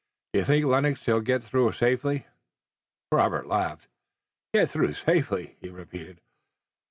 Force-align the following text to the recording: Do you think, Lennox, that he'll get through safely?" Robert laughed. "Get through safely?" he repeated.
Do 0.33 0.39
you 0.39 0.45
think, 0.45 0.65
Lennox, 0.65 0.99
that 1.01 1.05
he'll 1.05 1.21
get 1.21 1.43
through 1.43 1.71
safely?" 1.73 2.25
Robert 3.11 3.45
laughed. 3.45 3.87
"Get 4.51 4.71
through 4.71 4.93
safely?" 4.93 5.57
he 5.61 5.69
repeated. 5.69 6.21